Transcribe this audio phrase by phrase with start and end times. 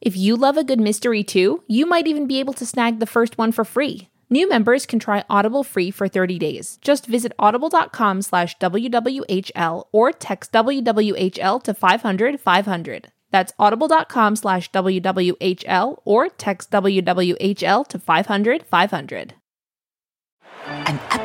[0.00, 3.06] If you love a good mystery too, you might even be able to snag the
[3.06, 4.08] first one for free.
[4.30, 6.78] New members can try Audible free for 30 days.
[6.82, 13.12] Just visit audible.com slash WWHL or text WWHL to 500 500.
[13.30, 19.34] That's audible.com slash WWHL or text WWHL to 500 500.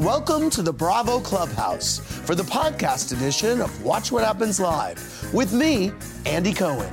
[0.00, 5.52] Welcome to the Bravo Clubhouse for the podcast edition of Watch What Happens Live with
[5.52, 5.92] me,
[6.24, 6.90] Andy Cohen.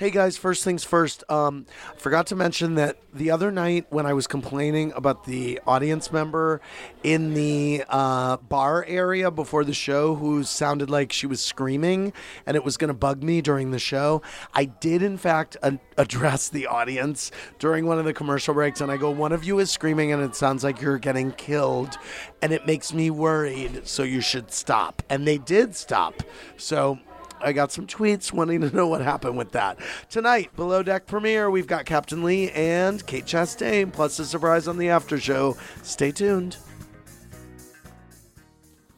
[0.00, 1.24] Hey guys, first things first.
[1.28, 1.66] Um,
[1.98, 6.62] forgot to mention that the other night when I was complaining about the audience member
[7.02, 12.14] in the uh, bar area before the show who sounded like she was screaming
[12.46, 14.22] and it was going to bug me during the show,
[14.54, 15.58] I did in fact
[15.98, 19.58] address the audience during one of the commercial breaks and I go, One of you
[19.58, 21.98] is screaming and it sounds like you're getting killed
[22.40, 25.02] and it makes me worried, so you should stop.
[25.10, 26.22] And they did stop.
[26.56, 26.98] So
[27.42, 29.78] I got some tweets wanting to know what happened with that.
[30.08, 34.78] Tonight, Below Deck premiere, we've got Captain Lee and Kate Chastain, plus a surprise on
[34.78, 35.56] the after show.
[35.82, 36.56] Stay tuned.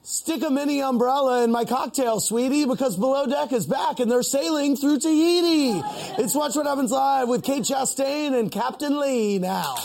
[0.02, 4.22] Stick a mini umbrella in my cocktail, sweetie, because Below Deck is back and they're
[4.22, 5.80] sailing through Tahiti.
[6.18, 9.76] It's Watch What Happens Live with Kate Chastain and Captain Lee now.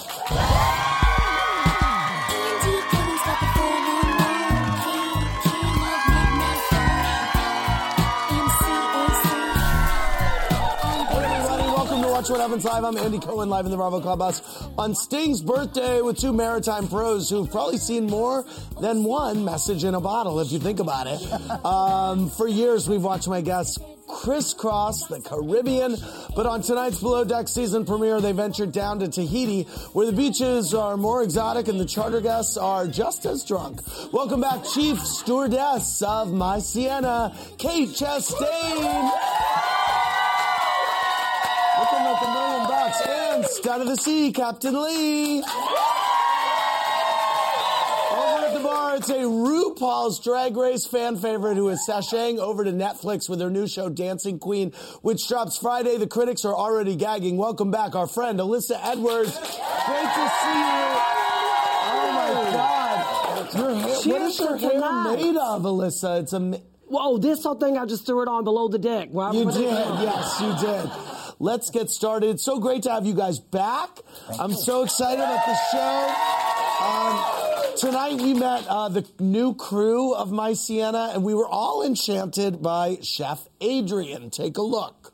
[12.17, 12.83] Watch What Happens Live.
[12.83, 14.41] I'm Andy Cohen, live in the Bravo Clubhouse
[14.75, 18.43] on Sting's birthday with two maritime pros who've probably seen more
[18.81, 21.21] than one message in a bottle, if you think about it.
[21.63, 23.77] Um, for years, we've watched my guests
[24.07, 25.95] crisscross the Caribbean,
[26.35, 29.63] but on tonight's Below Deck season premiere, they ventured down to Tahiti,
[29.93, 33.81] where the beaches are more exotic and the charter guests are just as drunk.
[34.11, 39.36] Welcome back, Chief Stewardess of My Seanna, Kate Chastain.
[41.79, 43.01] Looking like a million bucks.
[43.07, 45.43] And stud of the sea, Captain Lee.
[48.11, 52.63] Over at the bar, it's a RuPaul's Drag Race fan favorite who is sashaying over
[52.63, 54.71] to Netflix with their new show, Dancing Queen,
[55.01, 55.97] which drops Friday.
[55.97, 57.37] The critics are already gagging.
[57.37, 59.37] Welcome back, our friend, Alyssa Edwards.
[59.37, 60.87] Great to see you.
[61.89, 63.53] Oh my God.
[63.53, 66.21] Your hair, what is your hair made of, Alyssa?
[66.21, 66.61] It's a.
[66.87, 69.09] Whoa, this whole thing I just threw it on below the deck.
[69.11, 70.89] Well, You did, yes, you did.
[71.39, 72.31] Let's get started.
[72.31, 73.89] It's so great to have you guys back.
[74.39, 76.13] I'm so excited about the show.
[76.83, 81.85] Um, tonight we met uh, the new crew of My Seanna, and we were all
[81.85, 84.29] enchanted by Chef Adrian.
[84.31, 85.13] Take a look.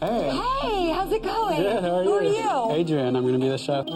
[0.00, 0.30] Hey.
[0.30, 1.62] Hey, how's it going?
[1.62, 2.48] Good, how are Who you?
[2.48, 2.80] are you?
[2.80, 3.86] Adrian, I'm gonna be the chef.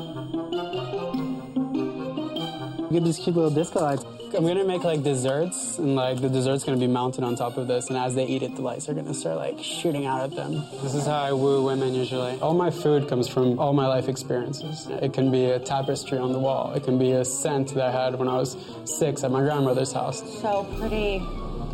[2.89, 4.05] Look at these cute little disco lights.
[4.33, 7.67] I'm gonna make like desserts, and like the dessert's gonna be mounted on top of
[7.67, 10.37] this, and as they eat it, the lights are gonna start like shooting out at
[10.37, 10.63] them.
[10.83, 12.39] This is how I woo women usually.
[12.41, 14.87] All my food comes from all my life experiences.
[15.03, 16.75] It can be a tapestry on the wall.
[16.75, 19.93] It can be a scent that I had when I was six at my grandmother's
[19.93, 20.23] house.
[20.41, 21.25] So pretty.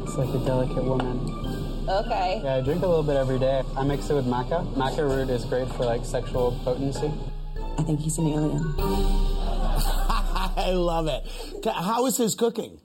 [0.03, 1.19] It's like a delicate woman.
[1.89, 2.41] Okay.
[2.43, 3.63] Yeah, I drink a little bit every day.
[3.77, 4.67] I mix it with maca.
[4.75, 7.13] Maca root is great for like sexual potency.
[7.77, 9.42] I think he's an alien.
[10.57, 11.25] I love it.
[11.67, 12.79] How is his cooking?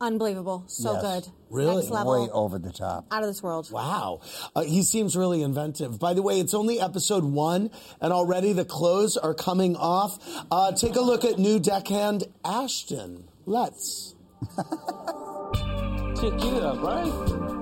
[0.00, 0.64] Unbelievable.
[0.66, 1.02] So Yes.
[1.02, 1.32] good.
[1.48, 1.76] Really?
[1.76, 2.24] Next level.
[2.24, 3.06] Way over the top.
[3.10, 3.70] Out of this world.
[3.70, 4.20] Wow.
[4.54, 5.98] Uh, he seems really inventive.
[5.98, 7.70] By the way, it's only episode one,
[8.00, 10.18] and already the clothes are coming off.
[10.50, 13.24] Uh, take a look at new deckhand Ashton.
[13.46, 14.14] Let's.
[16.20, 17.55] Check it up, right?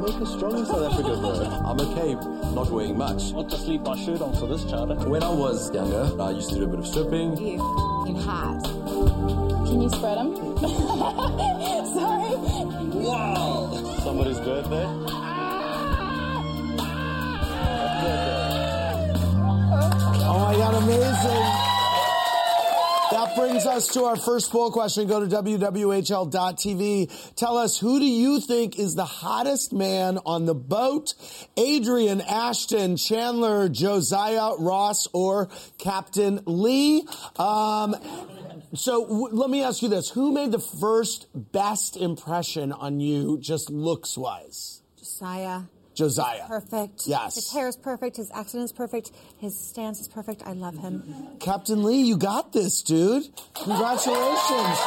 [0.00, 1.32] Jamaica strong in South Africa, bro.
[1.66, 2.14] I'm okay,
[2.54, 3.32] not weighing much.
[3.32, 4.94] Not to sleep my shirt on for this charter.
[4.94, 7.36] When I was younger, I used to do a bit of stripping.
[7.36, 8.64] You fucking hot.
[9.66, 10.36] Can you spread them?
[11.92, 12.34] Sorry.
[12.96, 13.98] Wow!
[14.02, 15.19] Somebody's birthday.
[23.30, 25.06] That brings us to our first poll question.
[25.06, 27.34] Go to WWHL.tv.
[27.36, 31.14] Tell us who do you think is the hottest man on the boat?
[31.56, 35.48] Adrian, Ashton, Chandler, Josiah, Ross, or
[35.78, 37.06] Captain Lee?
[37.36, 37.96] Um,
[38.74, 40.10] so w- let me ask you this.
[40.10, 44.82] Who made the first best impression on you, just looks wise?
[44.98, 45.62] Josiah.
[46.00, 46.46] Josiah.
[46.46, 47.02] Perfect.
[47.06, 47.34] Yes.
[47.34, 48.16] His hair is perfect.
[48.16, 49.10] His accent is perfect.
[49.36, 50.42] His stance is perfect.
[50.46, 51.36] I love him.
[51.40, 53.24] Captain Lee, you got this, dude.
[53.52, 54.78] Congratulations.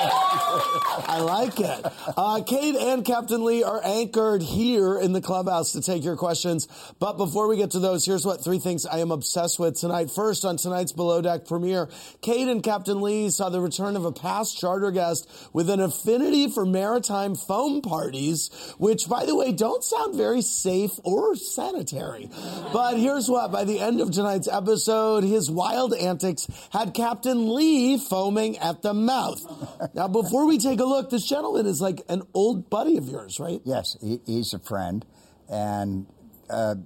[0.02, 1.86] I like it.
[2.16, 6.68] Uh, Kate and Captain Lee are anchored here in the clubhouse to take your questions.
[6.98, 10.10] But before we get to those, here's what three things I am obsessed with tonight.
[10.10, 11.90] First, on tonight's Below Deck premiere,
[12.22, 16.48] Kate and Captain Lee saw the return of a past charter guest with an affinity
[16.48, 22.30] for maritime foam parties, which, by the way, don't sound very safe or sanitary.
[22.72, 27.98] But here's what, by the end of tonight's episode, his wild antics had Captain Lee
[27.98, 29.89] foaming at the mouth.
[29.92, 33.40] Now, before we take a look, this gentleman is like an old buddy of yours,
[33.40, 33.60] right?
[33.64, 35.04] Yes, he, he's a friend.
[35.48, 36.06] And
[36.48, 36.76] uh,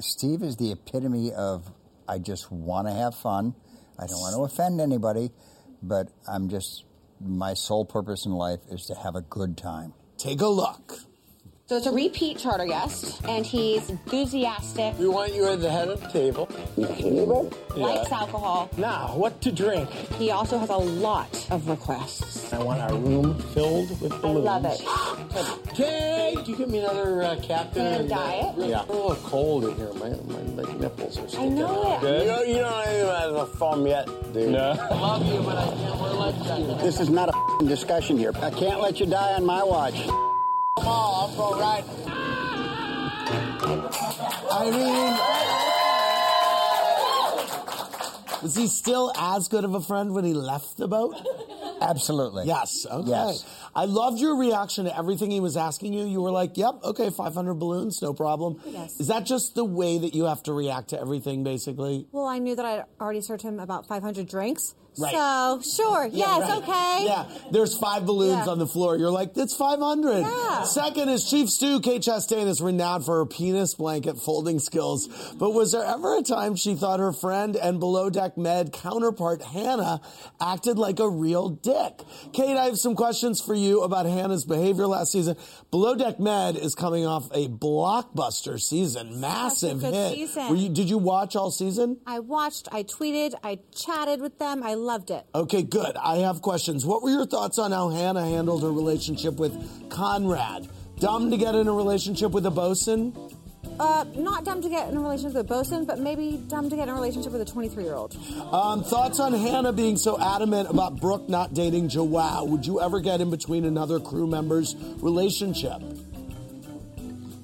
[0.00, 1.70] Steve is the epitome of
[2.08, 3.54] I just want to have fun.
[3.98, 5.30] I don't want to offend anybody,
[5.82, 6.84] but I'm just,
[7.20, 9.92] my sole purpose in life is to have a good time.
[10.16, 10.98] Take a look.
[11.66, 15.88] So it's a repeat charter guest, and he's enthusiastic, We want you at the head
[15.88, 16.44] of the table.
[16.76, 17.50] Table?
[17.74, 18.68] Likes alcohol.
[18.76, 19.88] Now, what to drink?
[20.18, 22.52] He also has a lot of requests.
[22.52, 24.46] I want our room filled with balloons.
[24.46, 25.74] I love it.
[25.74, 27.86] Kate, can you give me another uh, captain?
[27.86, 28.54] And a diet?
[28.58, 28.82] Yeah.
[28.82, 29.92] I'm a little cold in here.
[29.94, 32.04] My, my like, nipples are sticking I know out.
[32.04, 32.24] it.
[32.24, 34.50] You don't, you don't even have the foam yet, dude.
[34.50, 34.76] No.
[34.78, 36.78] I love you, but I can't wear life jacket.
[36.82, 38.32] This is not a f***ing discussion here.
[38.42, 39.94] I can't let you die on my watch.
[40.84, 41.84] Come on, I'll go right.
[44.52, 45.16] I mean,
[48.42, 51.16] was he still as good of a friend when he left the boat?
[51.80, 52.44] Absolutely.
[52.46, 52.86] Yes.
[52.90, 53.08] Okay.
[53.08, 53.46] Yes.
[53.74, 56.04] I loved your reaction to everything he was asking you.
[56.04, 59.00] You were like, "Yep, okay, 500 balloons, no problem." Yes.
[59.00, 62.06] Is that just the way that you have to react to everything, basically?
[62.12, 64.74] Well, I knew that I'd already served him about 500 drinks.
[64.98, 65.12] Right.
[65.12, 66.06] So, sure.
[66.06, 66.58] Yeah, yes, right.
[66.62, 67.04] okay.
[67.06, 68.52] Yeah, there's five balloons Yeah.
[68.52, 68.96] on the floor.
[68.96, 70.20] You're like, it's 500.
[70.20, 70.62] Yeah.
[70.64, 71.80] Second is Chief Stew.
[71.80, 75.08] Kate Chastain is renowned for her penis blanket folding skills.
[75.38, 79.42] But was there ever a time she thought her friend and below deck med counterpart
[79.42, 80.00] Hannah
[80.40, 82.00] acted like a real dick?
[82.32, 85.36] Kate, I have some questions for you about Hannah's behavior last season.
[85.70, 90.14] Below deck med is coming off a blockbuster season, massive hit.
[90.14, 90.48] season.
[90.48, 91.98] Were you, did you watch all season?
[92.06, 94.62] I watched, I tweeted, I chatted with them.
[94.62, 95.26] I loved it.
[95.34, 95.96] Okay, good.
[95.96, 96.86] I have questions.
[96.86, 100.68] What were your thoughts on how Hannah handled her relationship with Conrad?
[101.00, 103.16] Dumb to get in a relationship with a bosun?
[103.80, 106.76] Uh, not dumb to get in a relationship with a bosun, but maybe dumb to
[106.76, 108.16] get in a relationship with a 23 year old.
[108.52, 112.44] Um, thoughts on Hannah being so adamant about Brooke not dating Joao?
[112.44, 115.82] Would you ever get in between another crew member's relationship?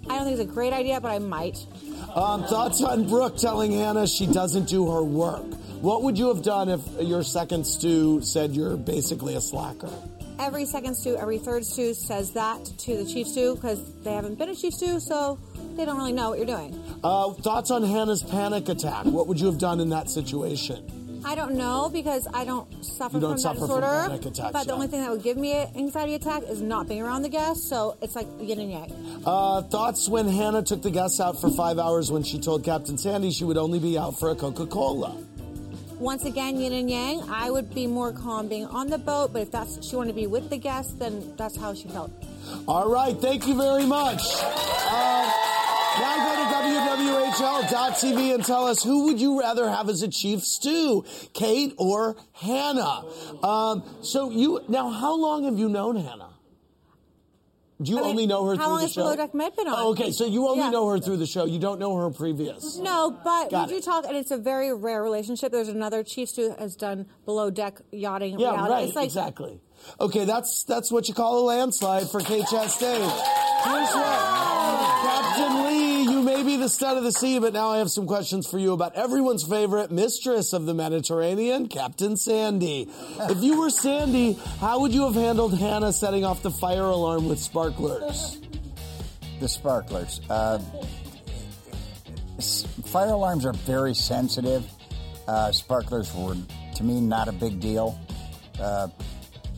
[0.09, 1.67] I don't think it's a great idea, but I might.
[2.15, 5.47] Um, thoughts on Brooke telling Hannah she doesn't do her work?
[5.81, 9.91] What would you have done if your second stew said you're basically a slacker?
[10.38, 14.38] Every second stew, every third stew says that to the chief stew because they haven't
[14.38, 15.38] been a chief stew, so
[15.77, 16.79] they don't really know what you're doing.
[17.03, 19.06] Uh, thoughts on Hannah's panic attack?
[19.06, 21.22] What would you have done in that situation?
[21.25, 24.08] I don't know because I don't suffer You don't from suffer that from disorder.
[24.08, 24.72] panic attacks, but the yeah.
[24.75, 27.69] only thing that would give me an anxiety attack is not being around the guests.
[27.69, 29.22] So it's like yin and yang.
[29.27, 32.96] Uh, thoughts when Hannah took the guests out for five hours when she told Captain
[32.96, 35.15] Sandy she would only be out for a Coca Cola?
[36.01, 37.23] Once again, yin and yang.
[37.29, 40.17] I would be more calm being on the boat, but if that's she wanted to
[40.17, 42.11] be with the guests, then that's how she felt.
[42.67, 44.23] All right, thank you very much.
[44.41, 45.31] Uh,
[46.01, 50.41] now go to WWHL.tv and tell us who would you rather have as a chief
[50.41, 51.05] stew,
[51.35, 53.05] Kate or Hannah?
[53.43, 56.31] Um, so you now, how long have you known Hannah?
[57.82, 59.03] Do you I mean, only know her how through long the has show?
[59.03, 59.75] Below Deck Med been on?
[59.79, 60.70] Oh, okay, so you only Yeah.
[60.70, 61.46] know her through the show.
[61.46, 62.77] You don't know her previous.
[62.77, 65.51] No, but Got we do talk, and it's a very rare relationship.
[65.51, 68.39] There's another chief who has done below deck yachting.
[68.39, 68.70] Yeah, reality.
[68.72, 68.94] right.
[68.94, 69.60] Like, exactly.
[69.99, 73.01] Okay, that's that's what you call a landslide for Kate Chastain.
[73.01, 74.40] Here's what,
[76.60, 79.43] the stud of the sea, but now I have some questions for you about everyone's
[79.43, 82.88] favorite mistress of the Mediterranean, Captain Sandy.
[83.19, 87.29] If you were Sandy, how would you have handled Hannah setting off the fire alarm
[87.29, 88.40] with sparklers?
[89.40, 90.20] The sparklers.
[90.29, 90.58] Uh,
[92.86, 94.70] fire alarms are very sensitive.
[95.26, 96.36] Uh, sparklers were,
[96.74, 97.98] to me, not a big deal.
[98.60, 98.88] Uh,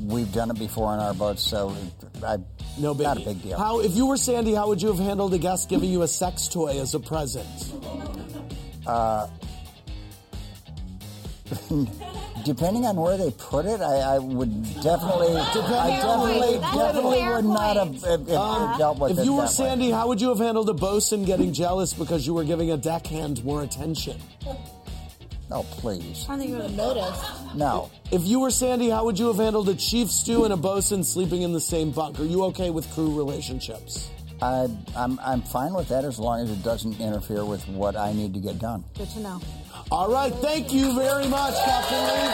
[0.00, 1.76] we've done it before on our boats, so
[2.24, 2.38] I,
[2.78, 3.58] No big not a big deal.
[3.58, 6.08] How, if you were Sandy, how would you have handled a guest giving you a
[6.08, 7.46] sex toy as a present?
[8.86, 9.28] Uh,
[12.44, 17.76] Depending on where they put it, I, I would definitely, I definitely, definitely would not
[17.76, 19.54] have if, if, Um, dealt with if it you were that way.
[19.54, 22.76] Sandy, how would you have handled a bosun getting jealous because you were giving a
[22.76, 24.16] deckhand more attention?
[25.52, 26.24] Oh, please.
[26.28, 27.54] I don't think you would have noticed.
[27.54, 27.90] No.
[28.10, 31.04] If you were Sandy, how would you have handled a chief stew and a bosun
[31.04, 32.18] sleeping in the same bunk?
[32.18, 34.10] Are you okay with crew relationships?
[34.40, 38.12] I, I'm, I'm fine with that as long as it doesn't interfere with what I
[38.12, 38.84] need to get done.
[38.96, 39.40] Good to know.
[39.90, 42.32] All right, thank you very much, Captain Lee.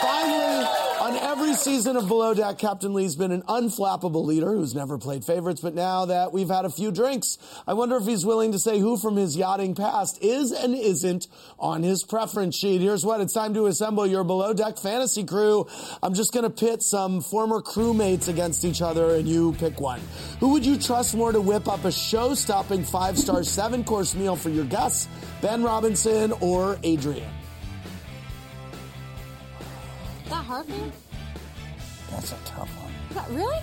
[0.00, 4.96] Finally, on every season of Below Deck, Captain Lee's been an unflappable leader who's never
[4.96, 8.52] played favorites, but now that we've had a few drinks, I wonder if he's willing
[8.52, 11.26] to say who from his yachting past is and isn't
[11.58, 12.80] on his preference sheet.
[12.80, 15.66] Here's what it's time to assemble your Below Deck fantasy crew.
[16.02, 20.00] I'm just going to pit some former crewmates against each other, and you pick one.
[20.40, 24.14] Who would you trust more to whip up a show stopping five star, seven course
[24.14, 25.06] meal for your guests?
[25.42, 27.30] Ben Robinson or Adrian?
[30.54, 30.92] Hard?
[32.10, 32.92] That's a tough one.
[33.10, 33.58] Is that really?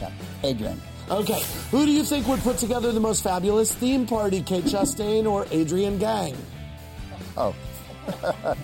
[0.00, 0.10] Yeah.
[0.44, 0.80] Adrian.
[1.10, 5.24] Okay, who do you think would put together the most fabulous theme party, Kate Chastain
[5.26, 6.36] or Adrienne Gang?
[7.36, 7.54] Oh.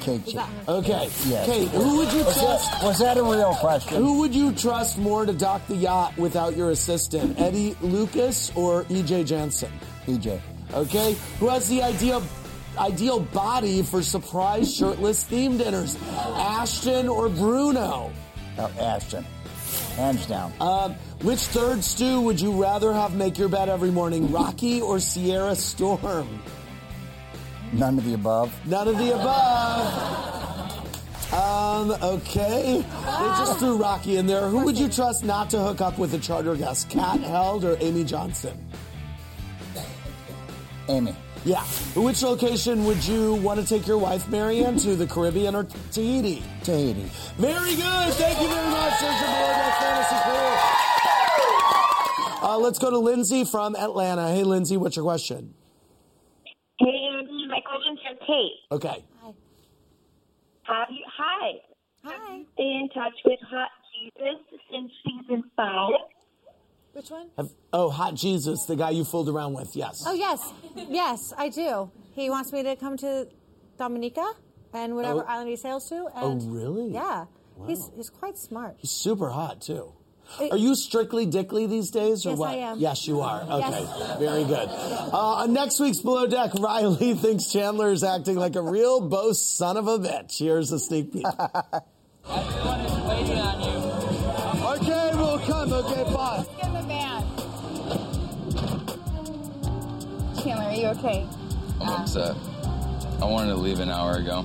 [0.00, 0.36] Kate.
[0.68, 1.46] Okay, Yes.
[1.46, 2.70] Kate, who would you Was trust?
[2.72, 3.96] that, was that a real question?
[4.02, 8.84] Who would you trust more to dock the yacht without your assistant, Eddie Lucas or
[8.84, 9.70] EJ Jansen?
[10.06, 10.40] EJ.
[10.74, 12.20] Okay, who has the ideal
[12.78, 18.12] ideal body for surprise shirtless theme dinners, Ashton or Bruno?
[18.58, 19.24] Oh, Ashton.
[19.96, 20.52] Hands down.
[20.60, 24.98] Um, which third stew would you rather have make your bed every morning, Rocky or
[25.00, 26.42] Sierra Storm?
[27.72, 28.54] None of the above.
[28.66, 30.22] None of the above.
[31.32, 32.78] Um, okay.
[32.82, 34.48] They just threw Rocky in there.
[34.48, 36.90] Who would you trust not to hook up with a charter guest?
[36.90, 38.58] Kat Held or Amy Johnson?
[40.88, 41.14] Amy.
[41.44, 41.62] Yeah.
[41.96, 44.94] Which location would you want to take your wife, Marianne, to?
[44.94, 46.42] The Caribbean or Tahiti?
[46.62, 47.10] Tahiti.
[47.36, 48.12] Very good.
[48.14, 49.00] Thank you very much.
[49.00, 50.88] There's your Below Deck Fantasy Crew.
[52.48, 54.28] Uh, let's go to Lindsay from Atlanta.
[54.28, 55.54] Hey, Lindsay, what's your question?
[56.78, 57.46] Hey, Andy.
[57.48, 58.52] My question's for Kate.
[58.70, 59.04] Okay.
[59.20, 59.32] Hi.
[60.64, 61.04] Have you?
[61.16, 61.52] Hi.
[62.04, 62.36] Hi.
[62.36, 64.38] You stay in touch with Hot Jesus
[64.70, 65.90] since season five.
[66.92, 67.28] Which one?
[67.38, 69.74] Have, oh, Hot Jesus, the guy you fooled around with.
[69.74, 70.04] Yes.
[70.06, 70.52] Oh yes,
[70.90, 71.90] yes, I do.
[72.12, 73.26] He wants me to come to
[73.78, 74.30] Dominica
[74.74, 75.32] and whatever Oh.
[75.32, 76.08] island he sails to.
[76.14, 76.92] Oh, And really?
[76.92, 77.24] Yeah,
[77.56, 77.66] Wow.
[77.66, 78.76] he's he's quite smart.
[78.78, 79.94] He's super hot too.
[80.50, 82.50] Are you strictly dickly these days, or Yes, what?
[82.50, 82.78] I am.
[82.78, 83.42] Yes, you are.
[83.42, 84.18] Okay, Yes.
[84.18, 84.68] very good.
[84.68, 85.10] Uh,
[85.42, 89.76] on next week's Below Deck, Riley thinks Chandler is acting like a real boss son
[89.76, 90.38] of a bitch.
[90.38, 91.26] Here's a sneak peek.
[100.82, 101.26] you okay?
[101.80, 102.36] I'm upset.
[103.20, 104.44] I wanted to leave an hour ago.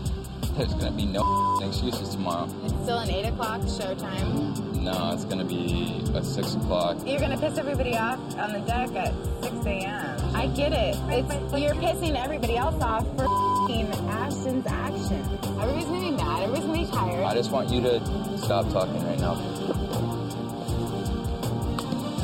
[0.55, 2.47] There's gonna be no excuses tomorrow.
[2.63, 4.75] It's still an 8 o'clock showtime.
[4.75, 6.97] No, it's gonna be at 6 o'clock.
[7.05, 9.13] You're gonna piss everybody off on the deck at
[9.43, 10.35] 6 a.m.
[10.35, 10.95] I get it.
[11.09, 15.21] It's, you're pissing everybody else off for f***ing Ashton's action.
[15.59, 16.43] Everybody's gonna be mad.
[16.43, 17.23] Everybody's gonna be tired.
[17.23, 19.33] I just want you to stop talking right now.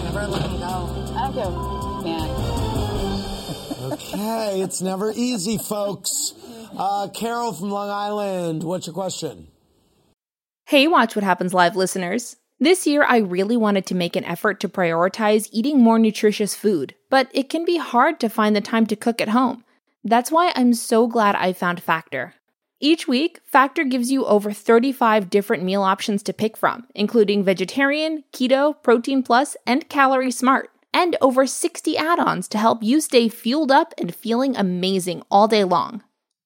[0.03, 1.13] Never let me go.
[1.17, 2.62] I don't give a man.
[3.84, 6.34] Okay, it's never easy, folks.
[6.78, 9.48] Uh, Carol from Long Island, what's your question?
[10.66, 12.38] Hey, Watch What Happens Live listeners.
[12.60, 16.96] This year, I really wanted to make an effort to prioritize eating more nutritious food,
[17.10, 19.66] but it can be hard to find the time to cook at home.
[20.04, 22.36] That's why I'm so glad I found Factor.
[22.80, 28.24] Each week, Factor gives you over 35 different meal options to pick from, including vegetarian,
[28.34, 33.28] keto, protein plus, and calorie smart, and over 60 add ons to help you stay
[33.28, 36.04] fueled up and feeling amazing all day long.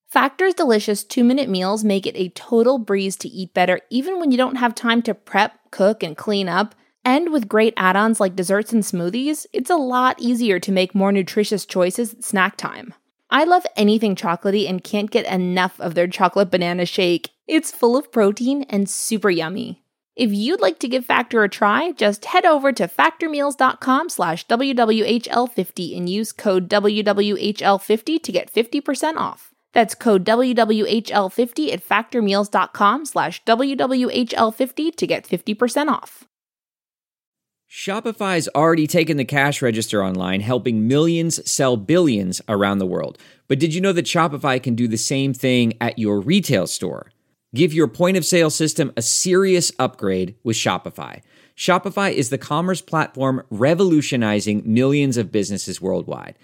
[0.09, 4.31] Factor's delicious two minute meals make it a total breeze to eat better even when
[4.31, 6.75] you don't have time to prep, cook, and clean up.
[7.03, 10.95] And with great add ons like desserts and smoothies, it's a lot easier to make
[10.95, 12.93] more nutritious choices at snack time.
[13.29, 17.31] I love anything chocolatey and can't get enough of their chocolate banana shake.
[17.45, 19.83] It's full of protein and super yummy.
[20.17, 25.95] If you'd like to give Factor a try, just head over to factormeals.com slash WWHL50
[25.95, 29.53] and use code WWHL50 to get 50% off.
[29.73, 36.23] That's code WWHL50 at factormeals.com slash WWHL50 to get 50% off.
[37.69, 43.19] Shopify's already taken the cash register online, helping millions sell billions around the world.
[43.47, 47.11] But did you know that Shopify can do the same thing at your retail store?
[47.55, 51.21] Give your point of sale system a serious upgrade with Shopify.
[51.55, 56.35] Shopify is the commerce platform revolutionizing millions of businesses worldwide.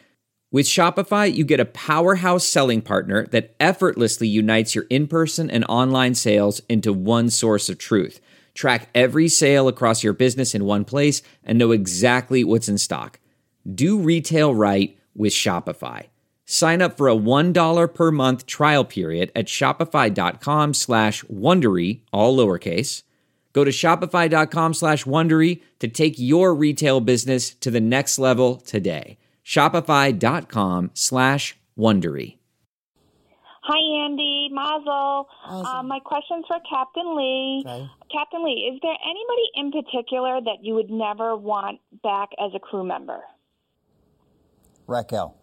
[0.49, 5.65] With Shopify, you get a powerhouse selling partner that effortlessly unites your in person and
[5.67, 8.21] online sales into one source of truth.
[8.53, 13.19] Track every sale across your business in one place and know exactly what's in stock.
[13.71, 16.05] Do retail right with Shopify.
[16.45, 23.03] Sign up for a $1 per month trial period at shopify.com slash Wondery, all lowercase.
[23.53, 29.17] Go to shopify.com slash Wondery to take your retail business to the next level today.
[29.45, 32.37] Shopify.com slash Wondery.
[33.65, 34.49] Hi, Andy.
[34.51, 35.27] Mazel.
[35.45, 37.63] Um, my question's for Captain Lee.
[37.65, 37.89] Okay.
[38.11, 42.59] Captain Lee, is there anybody in particular that you would never want back as a
[42.59, 43.21] crew member?
[44.85, 45.37] Raquel.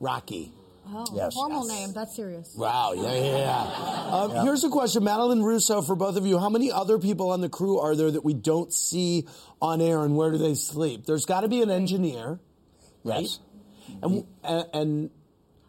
[0.00, 0.52] Rocky.
[0.88, 1.34] Oh, Yes.
[1.34, 1.92] formal name.
[1.92, 2.54] That's serious.
[2.56, 4.08] Wow, yeah, yeah, yeah.
[4.16, 4.42] Um, Yeah.
[4.44, 6.38] Here's a question, Madeline Russo, for both of you.
[6.38, 9.26] How many other people on the crew are there that we don't see
[9.60, 11.04] on air, and where do they sleep?
[11.06, 12.38] There's got to be an engineer,
[13.02, 13.22] right?
[13.22, 13.40] Yes.
[14.00, 15.10] And, and, and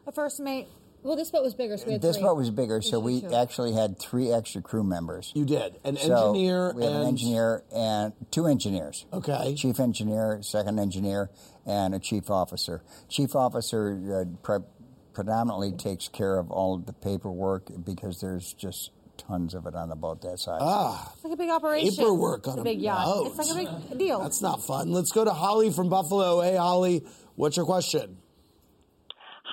[0.05, 0.67] A first mate.
[1.03, 2.25] Well, this boat was bigger, so we had This three.
[2.25, 3.33] boat was bigger, so we Two.
[3.33, 5.31] actually had three extra crew members.
[5.35, 9.05] you did an So engineer we have and an engineer and two engineers.
[9.13, 9.55] Okay.
[9.55, 11.29] Chief engineer, second engineer,
[11.67, 12.81] and a chief officer.
[13.09, 14.65] Chief officer uh, pre-
[15.13, 19.91] predominantly takes care of all of the paperwork because there's just tons of it on
[19.91, 20.59] a boat that size.
[20.61, 21.89] ah, It's like a big operation.
[21.95, 23.05] paperwork on it's a a big yacht.
[23.05, 23.27] boat.
[23.27, 24.19] It's like a big deal.
[24.21, 24.91] That's not fun.
[24.91, 26.41] Let's go to Holly from Buffalo.
[26.41, 27.03] Hey, Holly,
[27.35, 28.17] what's your question?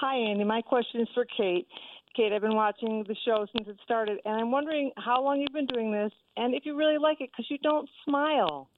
[0.00, 0.44] Hi, Andy.
[0.44, 1.66] My question is for Kate.
[2.14, 5.52] Kate, I've been watching the show since it started, and I'm wondering how long you've
[5.52, 8.68] been doing this, and if you really like it, because you don't smile.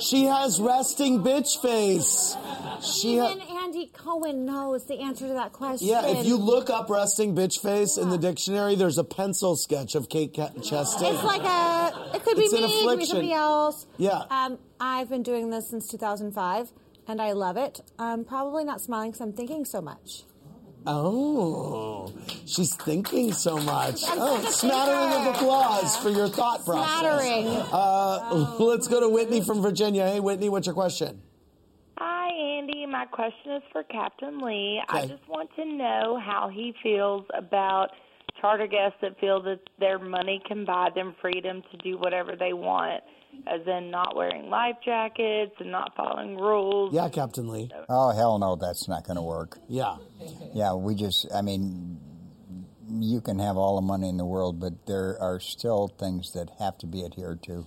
[0.00, 2.36] She has resting bitch face.
[2.84, 5.86] She ha- Even Andy Cohen knows the answer to that question.
[5.88, 9.94] Yeah, if you look up resting bitch face in the dictionary, there's a pencil sketch
[9.94, 11.14] of Kate Ca- Chastain.
[11.14, 12.16] It's like a.
[12.16, 13.06] It could be It's an me, it could be affliction.
[13.06, 13.86] somebody else.
[13.98, 14.22] Yeah.
[14.30, 16.72] Um, I've been doing this since 2005,
[17.06, 17.80] and I love it.
[17.98, 20.24] I'm probably not smiling because I'm thinking so much.
[20.86, 22.12] Oh,
[22.46, 24.02] she's thinking so much.
[24.06, 27.00] Oh, smattering of applause for your thought process.
[27.00, 27.46] Smattering.
[27.72, 30.06] Uh, let's go to Whitney from Virginia.
[30.08, 31.22] Hey, Whitney, what's your question?
[31.98, 32.28] Hi,
[32.58, 32.86] Andy.
[32.86, 34.82] My question is for Captain Lee.
[34.88, 37.90] I just want to know how he feels about
[38.40, 42.52] charter guests that feel that their money can buy them freedom to do whatever they
[42.52, 43.02] want,
[43.46, 46.92] as in not wearing life jackets and not following rules.
[46.94, 47.70] Yeah, Captain Lee.
[47.88, 49.58] Oh, hell no, that's not going to work.
[49.68, 49.96] Yeah.
[50.54, 51.98] Yeah, we just, I mean,
[52.88, 56.50] you can have all the money in the world, but there are still things that
[56.58, 57.66] have to be adhered to.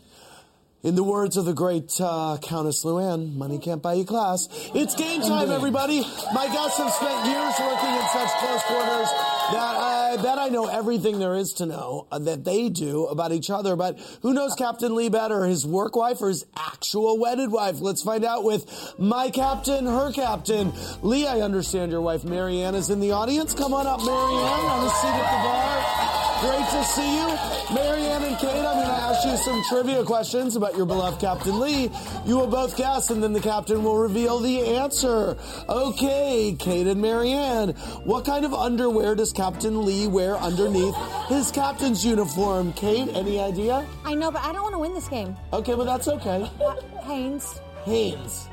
[0.86, 4.48] In the words of the great uh, Countess Luann, money can't buy you class.
[4.76, 6.02] It's game time, everybody.
[6.32, 9.10] My guests have spent years working in such close quarters
[9.52, 13.32] that I bet I know everything there is to know uh, that they do about
[13.32, 13.76] each other.
[13.76, 17.82] But who knows Captain Lee better, his work wife or his actual wedded wife?
[17.82, 20.72] Let's find out with my captain, her captain.
[21.02, 23.56] Lee, I understand your wife Marianne is in the audience.
[23.56, 24.70] Come on up, Marianne.
[24.70, 26.25] Have a seat at the bar.
[26.42, 27.28] Great to see you.
[27.74, 31.60] Marianne and Kate, I'm going to ask you some trivia questions about your beloved Captain
[31.60, 31.90] Lee.
[32.26, 35.38] You will both guess, and then the captain will reveal the answer.
[35.70, 37.70] Okay, Kate and Marianne,
[38.04, 40.96] what kind of underwear does Captain Lee wear underneath
[41.28, 42.74] his captain's uniform?
[42.74, 43.88] Kate, any idea?
[44.04, 45.36] I know, but I don't want to win this game.
[45.54, 46.50] Okay, but that's okay.
[46.62, 47.62] Uh, Hanes.
[47.86, 48.50] Hanes.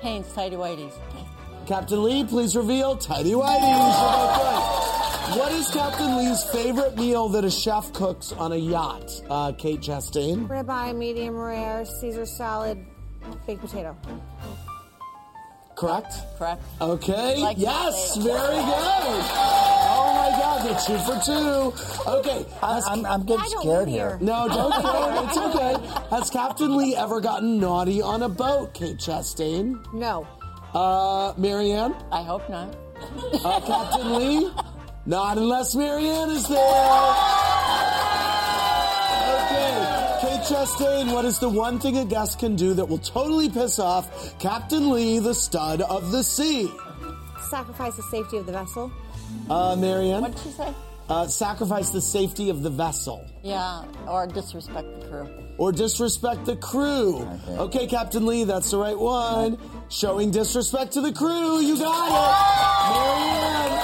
[0.00, 0.92] Hanes, tidy whities.
[1.66, 3.60] Captain Lee, please reveal Tidy Whities.
[3.60, 5.36] You're both right.
[5.36, 9.10] What is Captain Lee's favorite meal that a chef cooks on a yacht?
[9.28, 10.46] Uh, Kate Chastain.
[10.46, 12.86] Ribeye, medium rare, Caesar salad,
[13.46, 13.96] baked potato.
[15.74, 16.14] Correct?
[16.38, 16.62] Correct.
[16.80, 17.36] Okay.
[17.38, 18.64] Like yes, very good.
[18.64, 22.10] Oh my God, you're two for two.
[22.10, 22.46] Okay.
[22.62, 24.10] I, I'm, I'm getting scared here.
[24.10, 24.18] here.
[24.20, 25.24] No, don't care.
[25.24, 26.06] It's okay.
[26.16, 29.92] Has Captain Lee ever gotten naughty on a boat, Kate Chastain?
[29.92, 30.26] No.
[30.74, 31.94] Uh, Marianne?
[32.12, 32.76] I hope not.
[33.44, 34.50] Uh, Captain Lee?
[35.08, 36.58] Not unless Marianne is there.
[39.44, 43.48] Okay, Kate Chastain, what is the one thing a guest can do that will totally
[43.48, 46.68] piss off Captain Lee, the stud of the sea?
[47.50, 48.90] Sacrifice the safety of the vessel.
[49.48, 50.22] Uh, Marianne?
[50.22, 50.74] What did she say?
[51.08, 53.24] Uh, sacrifice the safety of the vessel.
[53.44, 55.28] Yeah, or disrespect the crew.
[55.56, 57.28] Or disrespect the crew.
[57.48, 57.86] Okay.
[57.86, 59.56] Captain Lee, that's the right one.
[59.88, 62.96] Showing disrespect to the crew, you got it.
[62.96, 63.76] Marianne.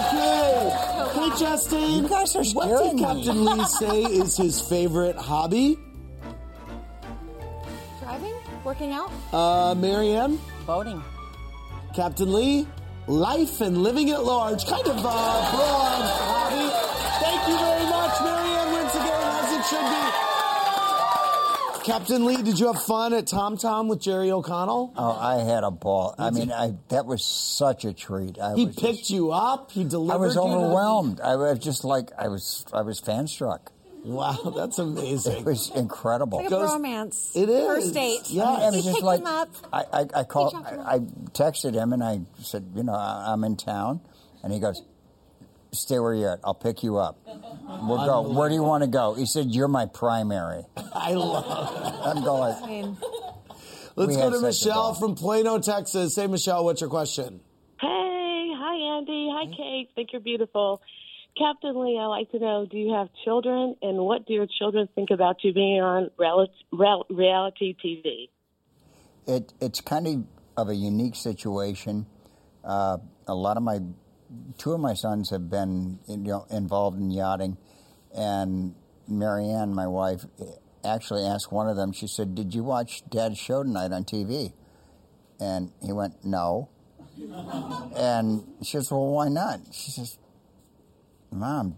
[0.00, 1.14] Okay.
[1.14, 2.02] Kate Chastain.
[2.02, 3.02] You guys are What did me.
[3.02, 5.78] Captain Lee say is his favorite hobby?
[8.00, 8.34] Driving?
[8.64, 9.10] Working out?
[9.32, 10.38] Uh, Marianne?
[10.66, 11.02] Boating.
[11.94, 12.66] Captain Lee?
[13.06, 14.64] Life and living at large.
[14.66, 16.70] Kind of uh, broad hobby.
[17.24, 18.20] Thank you very much.
[18.22, 20.33] Marianne wins again, as it should be.
[21.84, 24.94] Captain Lee, did you have fun at Tom Tom with Jerry O'Connell?
[24.96, 26.14] Oh, I had a ball.
[26.18, 28.38] I mean, I that was such a treat.
[28.38, 29.70] I He was picked just- you up.
[29.70, 30.14] He delivered.
[30.14, 31.20] I was you to- overwhelmed.
[31.20, 32.64] I was just like I was.
[32.72, 33.70] I was fan struck.
[34.02, 35.36] Wow, that's amazing.
[35.38, 36.38] It was incredible.
[36.38, 37.32] Like a romance.
[37.36, 37.66] It is.
[37.66, 38.30] First date.
[38.30, 39.48] Yeah, it He just picked like him up.
[39.72, 40.54] I, I, I called.
[40.54, 40.98] I, I
[41.32, 44.00] texted him and I said, you know, I, I'm in town,
[44.42, 44.82] and he goes,
[45.74, 46.40] "Stay where you're at.
[46.44, 47.18] I'll pick you up.
[47.86, 48.22] We'll go.
[48.32, 52.16] Where do you want to go?" He said, "You're my primary." I love.
[52.16, 52.96] I'm going.
[53.96, 54.94] Let's We go had to such a Michelle ball.
[54.94, 56.16] from Plano, Texas.
[56.16, 57.40] Hey, Michelle, what's your question?
[57.80, 59.88] Hey, hi Andy, hi Kate.
[59.94, 60.80] Think you're beautiful.
[61.38, 64.88] Captain Lee, I'd like to know: Do you have children, and what do your children
[64.94, 68.28] think about you being on reality, real- reality TV?
[69.26, 70.24] It it's kind of
[70.56, 72.06] of a unique situation.
[72.62, 73.80] Uh, a lot of my
[74.58, 77.56] two of my sons have been you know involved in yachting,
[78.14, 78.74] and
[79.08, 80.24] Marianne, my wife,
[80.84, 81.92] actually asked one of them.
[81.92, 84.52] She said, "Did you watch Dad's show tonight on TV?"
[85.40, 86.68] And he went, "No."
[87.96, 90.18] And she says, "Well, why not?" She says,
[91.30, 91.76] "Mom,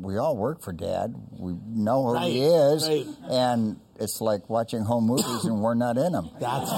[0.00, 1.14] we all work for Dad.
[1.38, 3.06] We know who he is, right.
[3.30, 6.70] and it's like watching home movies, and we're not in them." That's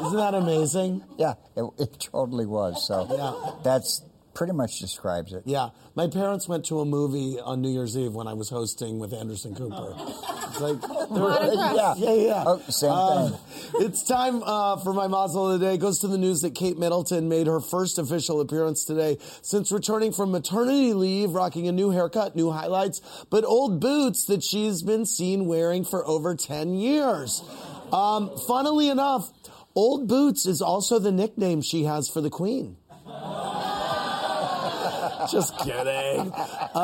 [0.00, 1.02] isn't that amazing?
[1.18, 2.86] Yeah, it, it totally was.
[2.86, 3.62] So Yeah.
[3.62, 4.02] that's
[4.34, 5.42] pretty much describes it.
[5.46, 8.98] Yeah, my parents went to a movie on New Year's Eve when I was hosting
[8.98, 9.94] with Anderson Cooper.
[9.96, 10.76] It's like,
[11.10, 12.44] yeah, yeah, yeah.
[12.46, 13.40] Oh, same Uh, thing.
[13.86, 15.74] It's time uh, for my Mazel of the day.
[15.76, 19.72] It goes to the news that Kate Middleton made her first official appearance today since
[19.72, 24.82] returning from maternity leave, rocking a new haircut, new highlights, but old boots that she's
[24.82, 27.42] been seen wearing for over 10 years.
[27.90, 29.30] Um, funnily enough,
[29.76, 32.78] Old Boots is also the nickname she has for the Queen.
[35.30, 36.20] Just kidding.
[36.20, 36.32] Um,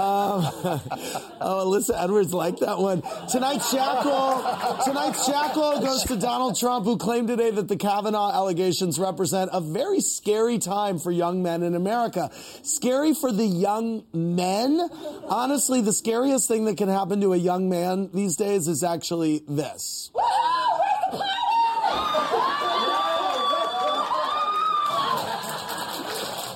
[1.40, 3.02] oh, Alyssa Edwards liked that one.
[3.30, 4.42] Tonight's shackle.
[4.84, 9.62] Tonight's shackle goes to Donald Trump, who claimed today that the Kavanaugh allegations represent a
[9.62, 12.30] very scary time for young men in America.
[12.62, 14.86] Scary for the young men.
[15.28, 19.42] Honestly, the scariest thing that can happen to a young man these days is actually
[19.48, 20.10] this.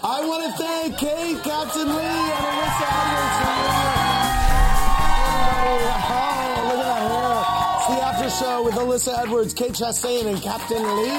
[0.08, 3.36] I want to thank Kate, Captain Lee, and Alyssa Edwards.
[6.08, 7.38] Oh, look at that hair.
[7.76, 11.10] It's the after show with Alyssa Edwards, Kate Chastain, and Captain Lee.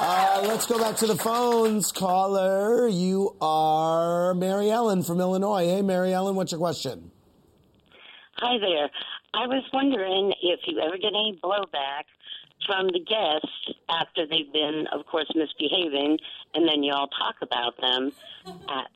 [0.00, 1.90] Uh, let's go back to the phones.
[1.90, 5.64] Caller, you are Mary Ellen from Illinois.
[5.66, 7.10] Hey, Mary Ellen, what's your question?
[8.36, 8.88] Hi there.
[9.34, 12.04] I was wondering if you ever get any blowback
[12.66, 16.18] from the guests after they've been, of course, misbehaving,
[16.54, 18.12] and then you all talk about them
[18.68, 18.86] at,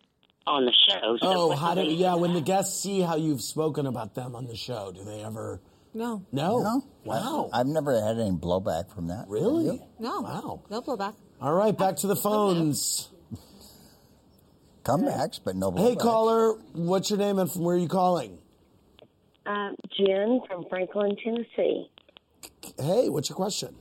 [0.46, 1.16] on the show.
[1.20, 2.14] So Oh, how do they- yeah?
[2.14, 5.60] When the guests see how you've spoken about them on the show, do they ever?
[5.94, 6.24] No.
[6.32, 6.58] No.
[6.60, 6.84] No.
[7.04, 7.50] Wow.
[7.52, 9.28] I've never had any blowback from that.
[9.28, 9.80] Really?
[9.98, 10.22] No.
[10.22, 10.62] Wow.
[10.70, 11.14] No blowback.
[11.40, 13.10] All right, back to the phones.
[14.84, 15.88] Comebacks, but no blowback.
[15.90, 18.38] Hey, caller, what's your name and from where are you calling?
[19.46, 21.90] Um, Jen from Franklin, Tennessee.
[22.78, 23.74] Hey, what's your question?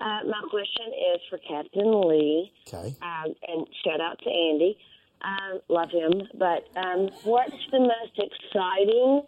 [0.00, 2.52] Uh, my question is for Captain Lee.
[2.66, 2.96] Okay.
[3.02, 4.78] Um, and shout out to Andy.
[5.22, 6.22] Um, love him.
[6.38, 9.22] But um, what's the most exciting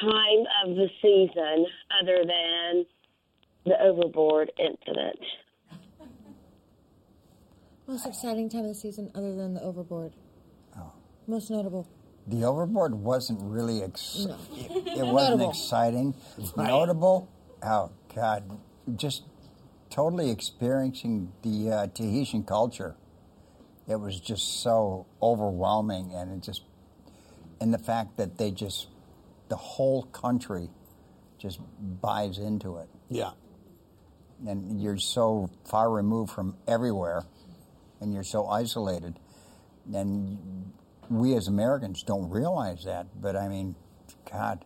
[0.00, 1.66] time of the season
[2.02, 2.84] other than
[3.64, 5.20] the overboard incident?
[7.86, 10.12] Most exciting time of the season other than the overboard.
[10.76, 10.92] Oh.
[11.26, 11.88] Most notable.
[12.26, 14.30] The overboard wasn't really ex- it,
[14.98, 15.50] it wasn't Notable.
[15.50, 16.14] exciting.
[16.56, 17.28] Notable.
[17.62, 18.58] Oh God,
[18.96, 19.24] just
[19.90, 22.96] totally experiencing the uh, Tahitian culture.
[23.86, 26.62] It was just so overwhelming, and it just
[27.60, 28.88] and the fact that they just
[29.48, 30.70] the whole country
[31.38, 31.60] just
[32.00, 32.88] buys into it.
[33.10, 33.32] Yeah.
[34.46, 37.24] And you're so far removed from everywhere,
[38.00, 39.18] and you're so isolated,
[39.92, 40.72] and
[41.10, 43.06] we as Americans don't realize that.
[43.20, 43.74] But I mean,
[44.30, 44.64] God,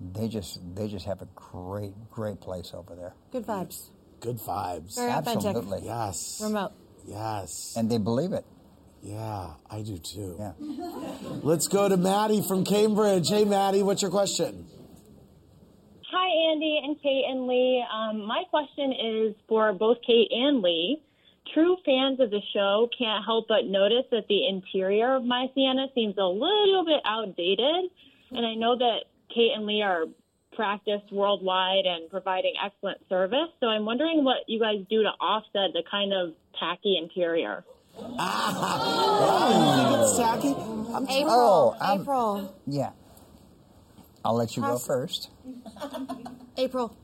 [0.00, 3.14] they just they just have a great great place over there.
[3.32, 3.90] Good vibes.
[4.20, 4.96] Good vibes.
[4.96, 5.56] Very authentic.
[5.56, 5.86] Absolutely.
[5.86, 6.40] Yes.
[6.42, 6.72] Remote.
[7.06, 7.74] Yes.
[7.76, 8.44] And they believe it.
[9.02, 10.36] Yeah, I do too.
[10.38, 10.52] Yeah.
[11.42, 13.28] Let's go to Maddie from Cambridge.
[13.28, 14.66] Hey, Maddie, what's your question?
[16.10, 17.84] Hi, Andy and Kate and Lee.
[17.92, 21.02] Um, my question is for both Kate and Lee.
[21.54, 25.92] True fans of the show can't help but notice that the interior of My Seanna
[25.94, 27.90] seems a little bit outdated.
[28.32, 29.04] And I know that
[29.34, 30.04] Kate and Lee are
[30.54, 33.48] practiced worldwide and providing excellent service.
[33.60, 37.64] So I'm wondering what you guys do to offset the kind of tacky interior.
[37.98, 40.54] Oh, you think tacky?
[40.94, 41.34] I'm April.
[41.34, 42.54] Oh, I'm- April.
[42.66, 42.90] Yeah.
[44.24, 45.30] I'll let you go first.
[46.58, 46.94] April,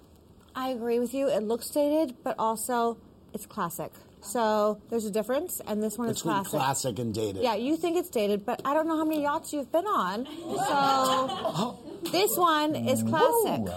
[0.54, 1.28] I agree with you.
[1.28, 2.98] It looks dated, but also
[3.32, 3.92] it's classic.
[4.22, 6.50] So there's a difference, and this one is Between classic.
[6.52, 7.42] classic and dated.
[7.42, 10.26] Yeah, you think it's dated, but I don't know how many yachts you've been on.
[10.26, 11.78] So
[12.10, 13.74] this one is classic.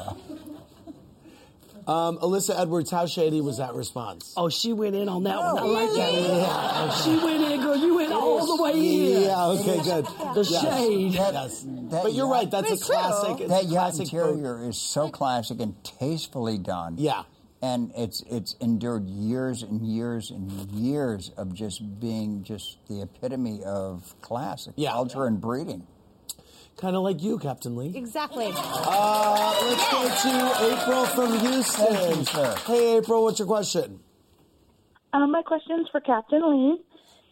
[1.87, 4.33] Um, Alyssa Edwards, how shady was that response?
[4.35, 5.57] Oh, she went in on that one.
[5.57, 6.13] I Oh, like that.
[6.13, 6.87] yeah.
[6.87, 6.97] one.
[7.03, 7.75] She went in, girl.
[7.75, 9.21] You went all the way in.
[9.21, 10.05] Yeah, okay, good.
[10.33, 10.61] The Yes.
[10.63, 11.11] shade.
[11.13, 11.63] Yes.
[11.91, 13.41] That But you're yacht- right, that's a classic.
[13.41, 14.29] It's that a yacht classic boat.
[14.33, 16.95] interior is so classic and tastefully done.
[16.97, 17.21] Yeah.
[17.61, 23.63] And it's it's endured years and years and years of just being just the epitome
[23.63, 25.87] of classic culture and breeding.
[26.77, 27.93] Kind of like you, Captain Lee.
[27.95, 28.51] Exactly.
[28.53, 31.95] Uh, let's go to April from Houston.
[31.95, 32.55] Thank you, sir.
[32.65, 34.01] Hey, April, what's your question?
[35.13, 36.83] Um, my question's for Captain Lee.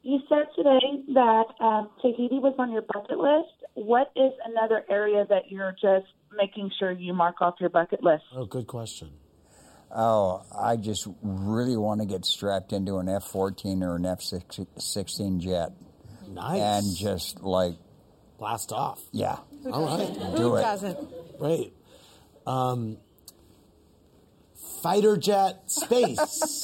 [0.04, 3.52] You said today that um, Tahiti was on your bucket list.
[3.74, 6.08] What is another area that you're just
[6.38, 8.24] making sure you mark off your bucket list?
[8.34, 9.12] Oh, good question.
[9.96, 14.22] Oh, I just really want to get strapped into an F fourteen or an F
[14.78, 15.72] sixteen jet.
[16.30, 16.60] Nice.
[16.62, 17.76] And just like
[18.40, 19.00] blast off.
[19.12, 19.38] Yeah.
[19.72, 20.36] All right.
[20.36, 20.98] Do it.
[21.40, 21.74] Great.
[22.48, 22.98] Um,
[24.82, 26.64] fighter jet space.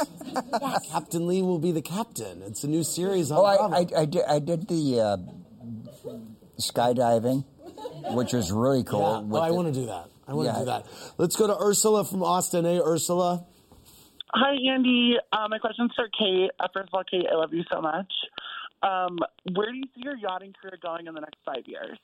[0.92, 2.42] Captain Lee will be the captain.
[2.42, 5.18] It's a new series on Oh, I, I, I, did, I did the uh,
[6.60, 7.46] skydiving,
[8.14, 9.00] which was really cool.
[9.02, 9.20] Yeah.
[9.22, 10.09] with Oh, I the- want to do that.
[10.30, 10.60] I want to Yeah.
[10.60, 10.86] do that.
[11.18, 12.66] Let's go to Ursula from Austin.
[12.66, 13.46] Hey, Ursula.
[14.32, 15.16] Hi, Andy.
[15.34, 16.52] Uh, my question's for Kate.
[16.60, 18.12] Uh, first of all, Kate, I love you so much.
[18.84, 19.18] Um,
[19.56, 21.98] where do you see your yachting career going in the next five years?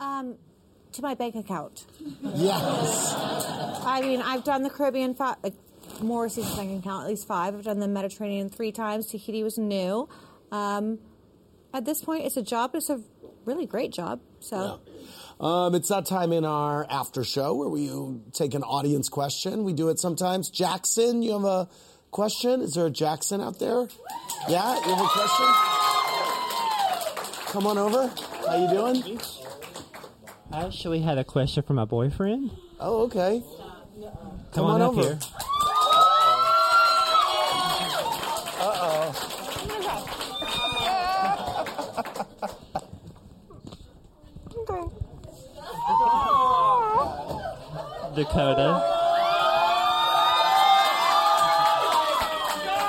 [0.00, 0.34] Um,
[0.92, 1.86] to my bank account.
[2.34, 3.14] Yes.
[3.86, 5.54] I mean, I've done the Caribbean five, like
[6.02, 7.54] more seasons than I can count, at least five.
[7.54, 9.06] I've done the Mediterranean three times.
[9.06, 10.08] Tahiti was new.
[10.50, 10.98] Um,
[11.72, 12.74] at this point, it's a job.
[12.74, 13.00] It's a
[13.44, 14.20] really great job.
[14.40, 14.80] So.
[15.40, 17.90] Um, it's that time in our after show where we
[18.32, 19.64] take an audience question.
[19.64, 20.48] We do it sometimes.
[20.48, 21.68] Jackson, you have a
[22.10, 22.60] question?
[22.60, 23.88] Is there a Jackson out there?
[24.48, 25.46] Yeah, you have a question?
[27.52, 28.12] Come on over.
[28.46, 29.20] How you doing?
[30.52, 32.50] I actually had a question for my boyfriend.
[32.78, 33.42] Oh, okay.
[34.52, 35.02] Come, on on, up over.
[35.02, 35.18] here.
[48.14, 48.80] Dakota.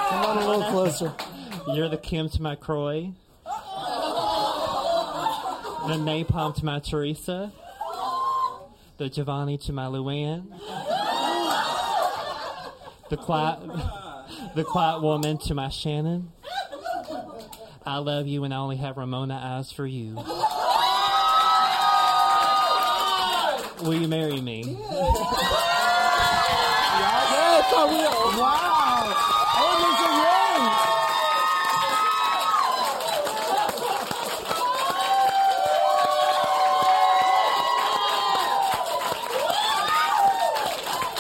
[0.10, 1.14] Come on a little closer.
[1.74, 3.12] You're the Kim to my Kroy.
[5.88, 7.52] The Napalm to my Teresa.
[8.98, 10.48] The Giovanni to my Luann.
[13.10, 13.60] The quiet,
[14.56, 16.32] the quiet woman to my Shannon.
[17.86, 20.16] I love you and I only have Ramona eyes for you.
[23.82, 24.64] Will you marry me?
[24.64, 24.78] Yes,
[27.74, 28.40] I will.
[28.40, 29.14] Wow.
[29.58, 29.78] Oh,
[30.22, 30.66] ring.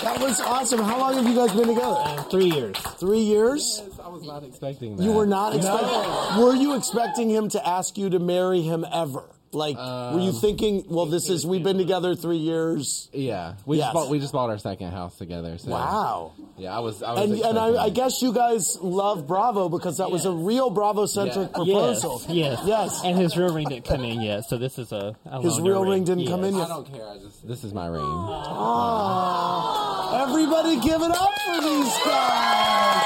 [0.03, 0.79] That was awesome.
[0.79, 1.95] How long have you guys been together?
[1.97, 2.77] Uh, three years.
[2.77, 3.83] Three years?
[4.01, 5.03] I was not expecting that.
[5.03, 5.87] You were not expecting.
[5.87, 6.45] No.
[6.45, 9.23] Were you expecting him to ask you to marry him ever?
[9.55, 13.07] Like, were you Um, thinking, well, this is we've been together three years?
[13.13, 13.85] Yeah, we Yes.
[13.85, 15.57] just bought we just bought our second house together.
[15.57, 15.71] So.
[15.71, 16.31] Wow.
[16.57, 17.01] Yeah, I was.
[17.01, 17.93] I was And, and expecting I, I it.
[17.93, 21.53] guess you guys love Bravo because that was a real Bravo centric Yeah.
[21.63, 22.21] proposal.
[22.27, 23.01] Yes, yes, Yes.
[23.03, 25.71] And his real ring didn't come in yet, so this is a, a His longer
[25.71, 26.65] real ring didn't come in yet.
[26.65, 26.75] I yet.
[26.75, 27.07] don't care.
[27.09, 28.03] I just this is my ring.
[28.03, 30.23] Aw.
[30.27, 33.03] Everybody give it up for these guys.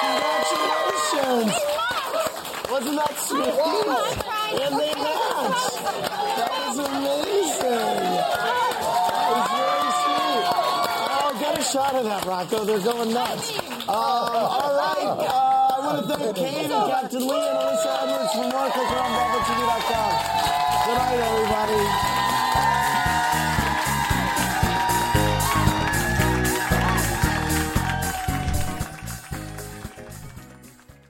[0.00, 1.52] Congratulations.
[2.70, 3.54] Wasn't that sweet?
[4.62, 4.99] And they matched.
[6.36, 7.70] That was amazing.
[7.70, 10.44] That very sweet.
[11.12, 12.64] Oh, get a shot of that, Rocco.
[12.64, 13.58] They're going nuts.
[13.58, 15.06] Um, all right.
[15.06, 18.70] Uh, I want to thank Kate and Captain Lee and Alyssa Edwards for more.
[18.70, 20.12] Click on BravoTV.com.
[20.86, 22.10] Good night, everybody.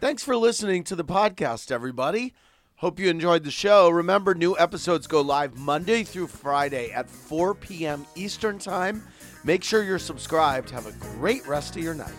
[0.00, 2.32] Thanks for listening to the podcast, everybody.
[2.80, 3.90] Hope you enjoyed the show.
[3.90, 8.06] Remember, new episodes go live Monday through Friday at 4 p.m.
[8.14, 9.06] Eastern Time.
[9.44, 10.70] Make sure you're subscribed.
[10.70, 12.14] Have a great rest of your night.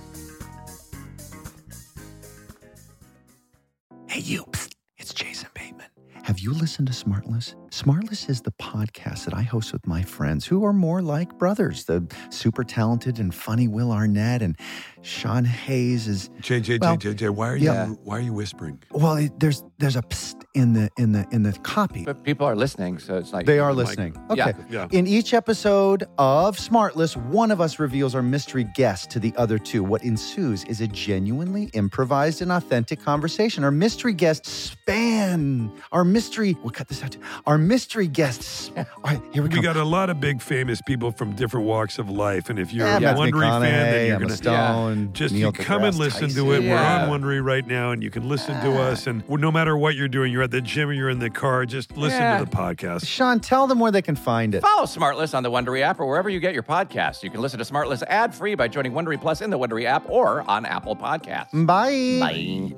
[4.08, 4.44] Hey, you.
[4.52, 4.76] Psst.
[5.00, 5.88] It's Jason Bateman.
[6.22, 7.56] Have you listened to Smartless?
[7.72, 11.86] Smartless is the podcast that I host with my friends who are more like brothers.
[11.86, 14.56] The super talented and funny Will Arnett and
[15.02, 17.88] Sean Hayes is JJ, well, JJ, why are yeah.
[17.88, 18.84] you why are you whispering?
[18.92, 22.04] Well, it, there's there's a psst in the in the in the copy.
[22.04, 24.18] But people are listening, so it's like They are listening.
[24.30, 24.54] Okay.
[24.70, 24.88] Yeah.
[24.92, 29.58] In each episode of Smartless, one of us reveals our mystery guest to the other
[29.58, 29.84] two.
[29.84, 33.64] What ensues is a genuinely improvised and authentic conversation.
[33.64, 36.58] Our mystery guests span our mystery.
[36.62, 37.12] We'll cut this out.
[37.12, 37.22] Too.
[37.46, 38.72] Our mystery guests.
[38.76, 39.58] All right, here we go.
[39.58, 42.74] We got a lot of big famous people from different walks of life, and if
[42.74, 45.84] you're Yeah, a Matthew Wondery fan, then you're Emma gonna Stone, just Neil you come
[45.84, 46.64] and deGrasse listen to it.
[46.64, 47.08] Yeah.
[47.08, 49.08] We're on Wondery right now, and you can listen to us.
[49.08, 51.68] And no matter what you're doing, you're at the gym or you're in the car,
[51.68, 52.40] just listen Yeah.
[52.40, 53.06] to the podcast.
[53.08, 54.62] Sean, tell them where they can find it.
[54.64, 57.22] Follow Smartless on the Wondery app or wherever you get your podcasts.
[57.22, 60.10] You can listen to Smartless ad free by joining Wondery Plus in the Wondery app
[60.10, 61.52] or on Apple Podcasts.
[61.68, 62.18] Bye.
[62.20, 62.76] Bye.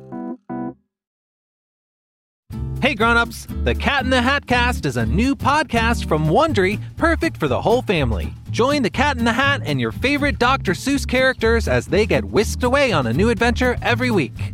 [2.81, 7.37] Hey grown-ups, the Cat in the Hat Cast is a new podcast from Wondery, perfect
[7.37, 8.33] for the whole family.
[8.51, 10.73] Join the Cat in the Hat and your favorite Dr.
[10.73, 14.53] Seuss characters as they get whisked away on a new adventure every week.